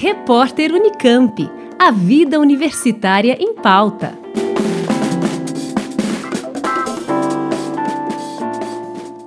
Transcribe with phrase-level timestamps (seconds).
[0.00, 1.50] Repórter Unicamp.
[1.76, 4.16] A vida universitária em pauta.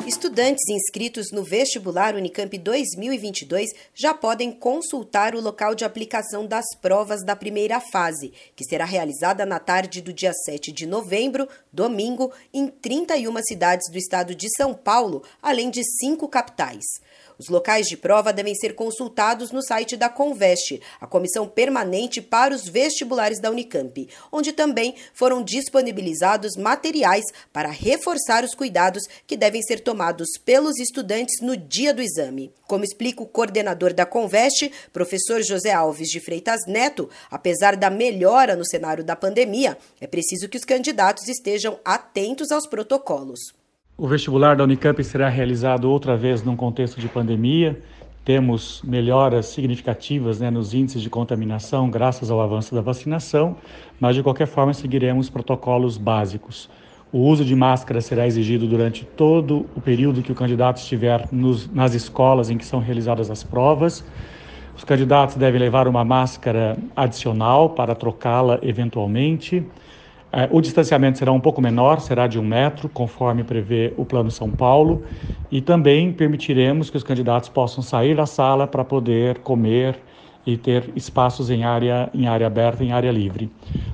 [0.08, 7.22] Estudantes inscritos no vestibular Unicamp 2022 já podem consultar o local de aplicação das provas
[7.22, 12.68] da primeira fase, que será realizada na tarde do dia 7 de novembro, domingo, em
[12.68, 16.86] 31 cidades do estado de São Paulo, além de cinco capitais.
[17.42, 22.54] Os locais de prova devem ser consultados no site da Conveste, a comissão permanente para
[22.54, 29.60] os vestibulares da Unicamp, onde também foram disponibilizados materiais para reforçar os cuidados que devem
[29.64, 32.54] ser tomados pelos estudantes no dia do exame.
[32.68, 38.56] Como explica o coordenador da Conveste, professor José Alves de Freitas Neto, apesar da melhora
[38.56, 43.60] no cenário da pandemia, é preciso que os candidatos estejam atentos aos protocolos.
[44.02, 47.80] O vestibular da Unicamp será realizado outra vez num contexto de pandemia.
[48.26, 53.56] Temos melhoras significativas né, nos índices de contaminação graças ao avanço da vacinação,
[54.00, 56.68] mas de qualquer forma seguiremos protocolos básicos.
[57.14, 61.72] O uso de máscara será exigido durante todo o período que o candidato estiver nos,
[61.72, 64.04] nas escolas em que são realizadas as provas.
[64.76, 69.64] Os candidatos devem levar uma máscara adicional para trocá-la eventualmente.
[70.34, 74.32] É, o distanciamento será um pouco menor, será de um metro, conforme prevê o Plano
[74.32, 75.04] São Paulo,
[75.52, 80.00] e também permitiremos que os candidatos possam sair da sala para poder comer
[80.46, 83.52] e ter espaços em área, em área aberta, em área livre.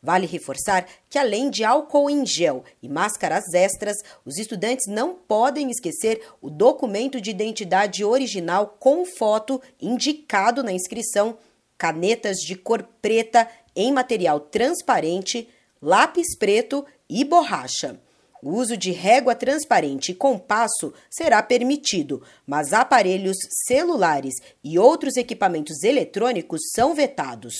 [0.02, 5.70] Vale reforçar que, além de álcool em gel e máscaras extras, os estudantes não podem
[5.70, 11.36] esquecer o documento de identidade original com foto indicado na inscrição,
[11.76, 13.46] canetas de cor preta
[13.76, 15.48] em material transparente,
[15.82, 18.00] lápis preto e borracha.
[18.42, 23.36] O uso de régua transparente e compasso será permitido, mas aparelhos
[23.66, 24.34] celulares
[24.64, 27.54] e outros equipamentos eletrônicos são vetados.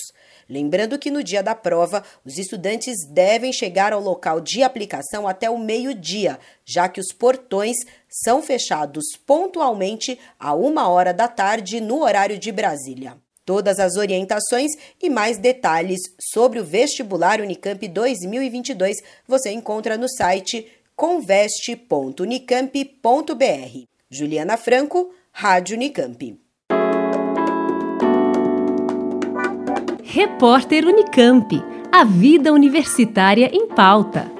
[0.49, 5.49] Lembrando que no dia da prova, os estudantes devem chegar ao local de aplicação até
[5.49, 7.77] o meio-dia, já que os portões
[8.09, 13.17] são fechados pontualmente a uma hora da tarde no horário de Brasília.
[13.51, 14.71] Todas as orientações
[15.03, 18.95] e mais detalhes sobre o vestibular Unicamp 2022
[19.27, 23.83] você encontra no site conveste.unicamp.br.
[24.09, 26.39] Juliana Franco, Rádio Unicamp.
[30.01, 31.61] Repórter Unicamp.
[31.91, 34.31] A vida universitária em pauta.